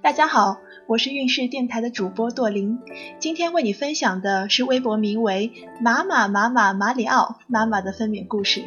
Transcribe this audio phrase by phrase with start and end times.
[0.00, 2.78] 大家好，我是运势电台的主播朵琳，
[3.18, 8.62] 今天为你分享的是微博名为“马马马马马里奥妈妈”的分娩故事。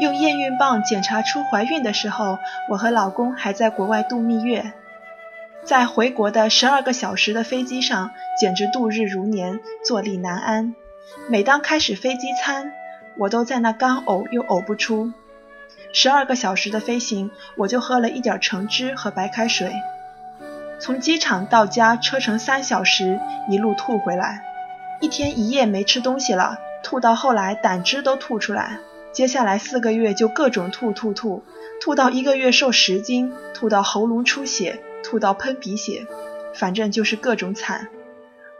[0.00, 2.38] 用验孕棒检查出怀孕的时候，
[2.70, 4.72] 我和老公还在国外度蜜月，
[5.64, 10.76] 在回国的十二个小时的飞机上，简直度日如年，坐立难安。
[11.28, 12.72] 每当开始飞机餐，
[13.18, 15.12] 我都在那干呕又呕不出。
[15.92, 19.72] 十二个小时的飞行，我就喝了一点橙汁和白开水。
[20.78, 24.44] 从机场到家车程三小时，一路吐回来，
[25.00, 28.78] 一天一夜没吃东西了，吐到后来胆汁都吐出来。
[29.12, 31.42] 接下来四个月就各种吐吐吐，
[31.80, 36.06] 吐到一个月瘦十斤，吐到喉咙出血，吐到喷鼻血，
[36.54, 37.88] 反正就是各种惨。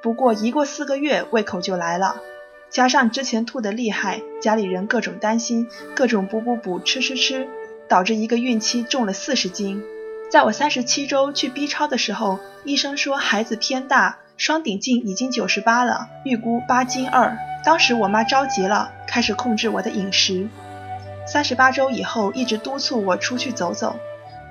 [0.00, 2.22] 不过一过四个月，胃口就来了。
[2.70, 7.48] 加上之前吐的厉害，家里人各种担心，各种补补补，吃吃吃，
[7.88, 9.82] 导致一个孕期重了四十斤。
[10.30, 17.38] 在我三十七周去 B 超的时候，医生说孩子偏大，双顶径已经九十八了，预估八斤二。
[17.64, 20.48] 当时我妈着急了，开始控制我的饮食。
[21.26, 23.96] 三十八周以后，一直督促我出去走走，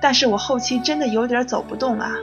[0.00, 2.16] 但是我后期真的有点走不动啊。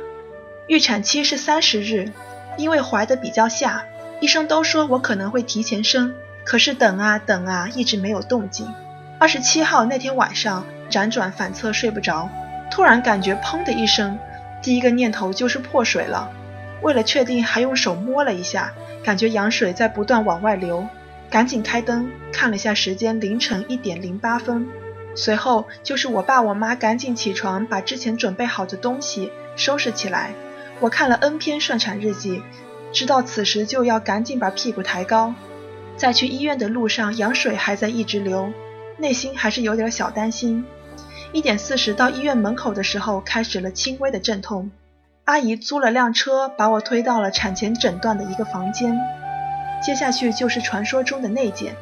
[0.67, 2.11] 预产期是三十日，
[2.57, 3.85] 因为怀的比较下。
[4.23, 8.73] 医生都说我可能会提前生，可是等啊等啊，一直没有动静。
[9.19, 12.29] 二十七号那天晚上，辗转反侧睡不着，
[12.71, 14.17] 突然感觉砰的一声，
[14.61, 16.31] 第一个念头就是破水了。
[16.81, 18.71] 为了确定，还用手摸了一下，
[19.03, 20.87] 感觉羊水在不断往外流，
[21.29, 24.65] 赶紧开灯看了下时间，凌晨一点零八分。
[25.15, 30.31] 随后就是我爸我妈赶紧起床，把之前准备好的东西收拾起来。
[30.79, 32.41] 我看了 N 篇顺产日记。
[32.93, 35.33] 知道此时就要赶紧把屁股抬高，
[35.97, 38.53] 在去医院的路上，羊水还在一直流，
[38.97, 40.63] 内心还是有点小担心。
[41.31, 44.69] 一点四十到医院门口的时候，开始了轻微的阵痛。
[45.25, 48.99] 阿姨租了辆车，把我推到了产前诊断的一个房间。
[49.83, 51.75] 接下去就是传说中的内检，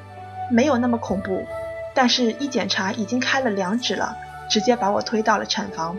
[0.49, 1.45] 没有那么恐怖，
[1.93, 4.15] 但是一检查已经开了两指了，
[4.49, 5.97] 直接把我推到了产房。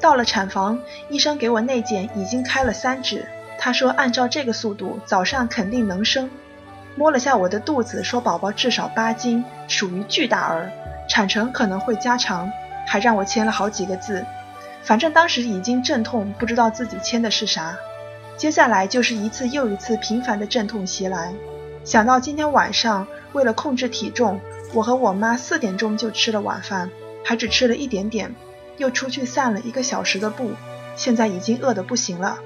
[0.00, 3.28] 到了产房，医生给我内检已经开了三指。
[3.58, 6.30] 他说：“按照这个速度，早上肯定能生。”
[6.96, 10.70] 摸了下我的肚子，说：“宝宝至少八斤，属于巨大儿，
[11.08, 12.50] 产程可能会加长。”
[12.88, 14.24] 还让我签了好几个字。
[14.84, 17.76] 反正当时已经阵痛，不知道自己签的是啥。
[18.36, 21.34] 接下来就是一次又一次频繁的阵痛袭来。
[21.82, 24.40] 想到今天晚上为了控制体重，
[24.72, 26.88] 我和我妈四点钟就吃了晚饭，
[27.24, 28.32] 还只吃了一点点，
[28.76, 30.52] 又出去散了一个小时的步，
[30.94, 32.38] 现在已经饿得不行了。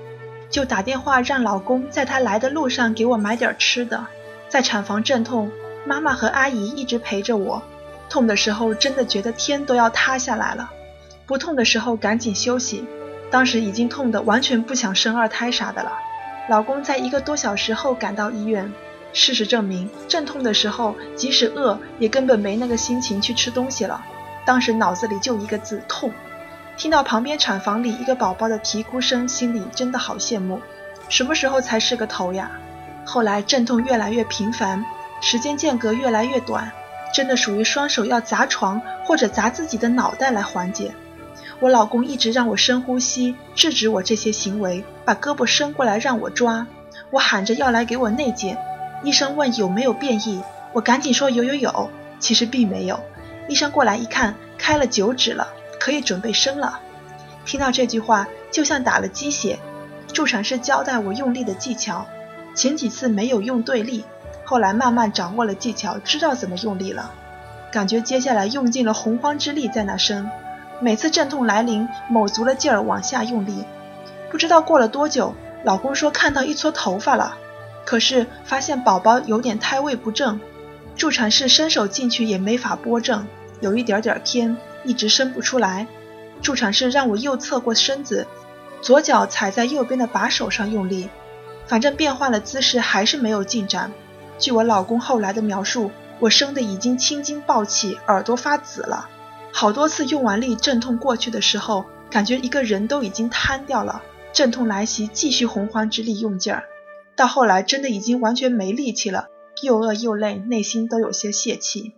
[0.50, 4.05] 就打电话让老公在他来的路上给我买点吃的。
[4.49, 5.50] 在产房阵痛，
[5.87, 7.62] 妈妈和阿姨一直陪着我。
[8.09, 10.69] 痛的时候真的觉得天都要塌下来了，
[11.25, 12.84] 不痛的时候赶紧休息。
[13.31, 15.93] 当时已经痛得完全不想生二胎啥的了。
[16.49, 18.72] 老公在一个多小时后赶到医院。
[19.12, 24.05] 事实证明，阵痛的时候即使饿也根本没那个心情去吃东西了。
[24.44, 26.12] 当时脑子里就一个字：痛。
[26.80, 30.58] 听到旁边产房里一个宝宝的啼哭声，心里真的好羡慕。
[31.10, 32.50] 什么时候才是个头呀？
[33.04, 34.82] 后来阵痛越来越频繁，
[35.20, 36.72] 时间间隔越来越短，
[37.14, 40.91] 真的属于双手要砸床或者砸自己的脑袋来缓解。
[41.58, 46.66] 我老公一直让我深呼吸，制止我这些行为，把胳膊伸过来让我抓。
[47.10, 48.56] 我喊着要来给我内检，
[49.02, 50.41] 医生问有没有变异，
[50.72, 52.98] 我赶紧说有有有，其实并没有。
[53.48, 55.47] 医生过来一看，开了九指了。
[55.80, 56.78] 可以准备生了。
[57.44, 59.58] 听到这句话，就像打了鸡血。
[60.12, 62.06] 助产士交代我用力的技巧，
[62.54, 64.04] 前几次没有用对力，
[64.44, 67.12] 后来慢慢掌握了技巧，知道怎么用力了。
[67.72, 70.28] 感觉接下来用尽了洪荒之力在那生。
[70.80, 73.64] 每次阵痛来临，卯足了劲儿往下用力。
[74.30, 77.36] 不知道过了多久，老公说看到一撮头发了，
[77.84, 80.41] 可是发现宝宝有点胎位不正，
[80.97, 83.26] 助产士伸手进去也没法拨正，
[83.60, 84.56] 有一点点偏。
[84.84, 85.86] 一直伸不出来，
[86.42, 88.27] 助产士让我右侧过身子，
[88.80, 91.09] 左脚踩在右边的把手上用力，
[91.66, 93.92] 反正变换了姿势还是没有进展。
[94.38, 99.09] 据我老公后来的描述，我生的已经青筋暴起，耳朵发紫了。
[99.53, 104.03] 好多次用完力，阵痛过去的时候，感觉一个人都已经瘫掉了。
[104.33, 106.65] 阵痛来袭，继续洪荒之力用劲儿，
[107.16, 109.26] 到后来真的已经完全没力气了，
[109.62, 111.92] 又饿又累，内心都有些泄气。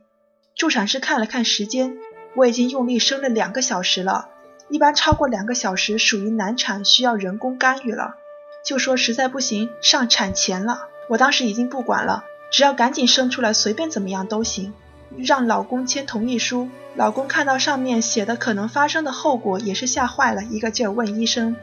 [0.56, 1.96] 助产士看了看时间。
[2.34, 4.28] 我已经用力生了两个小时了，
[4.68, 8.16] 一般超过两个小时属于难产，需要人工干预了。
[8.64, 14.72] 就说实在不行上产前了，我当时已经不管了，只要赶紧生出来，随便怎么样都行。
[15.18, 16.68] 让老公签同意书。
[16.94, 21.56] 老公看到上面写的可能发生的后果，也是吓坏了，一个劲儿问医生。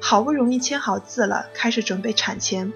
[0.00, 2.72] 好不容易签好字了，开始准备产前。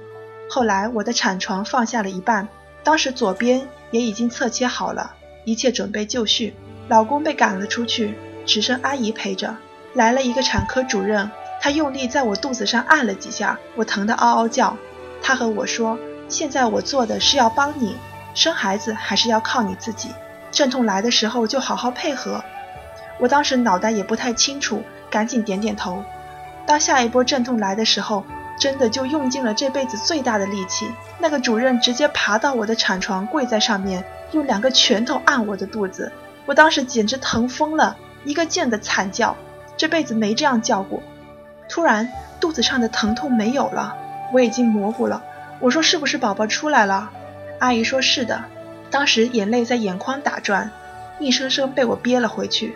[0.48, 2.48] 后来我的产床放下了一半，
[2.84, 5.14] 当时左边也已经侧切好了，
[5.44, 6.54] 一切准备就绪。
[6.92, 9.56] 老公被赶了出去，只剩阿姨陪着。
[9.94, 14.76] 来了一个产科主任，他用力在我肚子上按了几下，我疼得嗷嗷叫。
[15.22, 15.98] 他和我说
[16.28, 17.96] ：“现在我做的是要帮你
[18.34, 20.10] 生孩子，还是要靠你自己？
[20.50, 22.44] 阵痛来的时候就好好配合。”
[23.18, 26.04] 我当时脑袋也不太清楚，赶紧点点头。
[26.66, 28.22] 当下一波阵痛来的时候，
[28.58, 30.92] 真的就用尽了这辈子最大的力气。
[31.18, 36.12] 那个主任直接爬到我的产床，跪在上面，用两个拳头按我的肚子。
[36.46, 39.36] 我当时简直疼疯了，一个劲的惨叫，
[39.76, 41.02] 这辈子没这样叫过。
[41.68, 42.10] 突然
[42.40, 43.96] 肚子上的疼痛没有了，
[44.32, 45.22] 我已经模糊了。
[45.60, 47.10] 我说是不是宝宝出来了？
[47.60, 48.42] 阿姨说是的。
[48.90, 50.70] 当时眼泪在眼眶打转，
[51.20, 52.74] 硬生生被我憋了回去。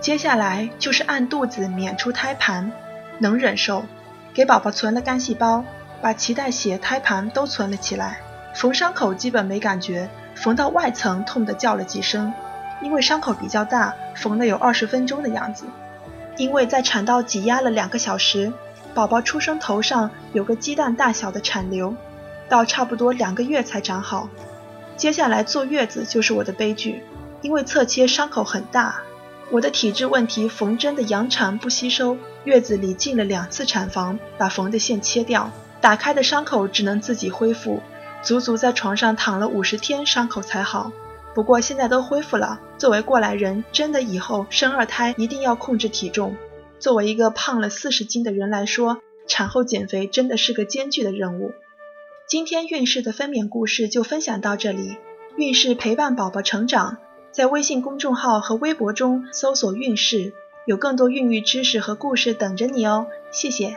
[0.00, 2.70] 接下来就是按肚子娩出胎盘，
[3.18, 3.84] 能忍受。
[4.34, 5.64] 给宝宝存了干细胞，
[6.02, 8.18] 把脐带血、胎盘都存了起来。
[8.54, 12.32] 缝伤口基本没感觉，缝到外层痛得叫了几声。
[12.82, 15.64] 因为伤口比较大，缝了有二十分钟的样子。
[16.36, 18.52] 因为在产道挤压了两个小时，
[18.94, 21.94] 宝宝出生头上有个鸡蛋大小的产瘤，
[22.48, 24.28] 到差不多两个月才长好。
[24.96, 27.02] 接下来坐月子就是我的悲剧，
[27.42, 28.96] 因为侧切伤口很大。
[29.50, 35.50] 我的体质问题，缝针的羊肠不吸收，月子里进了两次产房，把缝的线切掉，
[35.80, 37.80] 打开的伤口只能自己恢复，
[38.22, 40.90] 足足在床上躺了五十天，伤口才好。
[41.36, 42.62] 不过现在都恢复了。
[42.78, 46.34] 作为过来人，真的以后生二胎一定要控制体重。
[46.78, 51.52] 作为一个胖了四十斤的人来说，产后减肥真的是个艰巨的任务。
[52.26, 54.96] 今天孕氏的分娩故事就分享到这里，
[55.36, 56.96] 孕氏陪伴宝宝成长。
[57.32, 60.32] 在微信公众号和微博中搜索“孕氏”，
[60.64, 63.08] 有更多孕育知识和故事等着你哦。
[63.30, 63.76] 谢谢。